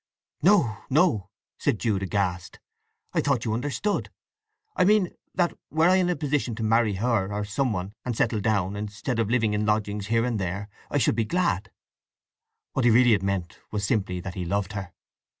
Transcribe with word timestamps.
"No, 0.41 0.77
no!" 0.89 1.29
said 1.59 1.79
Jude 1.79 2.01
aghast. 2.01 2.59
"I 3.13 3.21
thought 3.21 3.45
you 3.45 3.53
understood? 3.53 4.09
I 4.75 4.83
mean 4.83 5.11
that 5.35 5.55
were 5.69 5.87
I 5.89 5.97
in 5.97 6.09
a 6.09 6.15
position 6.15 6.55
to 6.55 6.63
marry 6.63 6.95
her, 6.95 7.31
or 7.31 7.45
someone, 7.45 7.93
and 8.03 8.17
settle 8.17 8.41
down, 8.41 8.75
instead 8.75 9.19
of 9.19 9.29
living 9.29 9.53
in 9.53 9.63
lodgings 9.67 10.07
here 10.07 10.25
and 10.25 10.39
there, 10.39 10.69
I 10.89 10.97
should 10.97 11.13
be 11.15 11.25
glad!" 11.25 11.69
What 12.73 12.83
he 12.83 12.89
had 12.89 12.95
really 12.95 13.17
meant 13.23 13.59
was 13.69 13.85
simply 13.85 14.19
that 14.21 14.33
he 14.33 14.43
loved 14.43 14.73
her. 14.73 14.91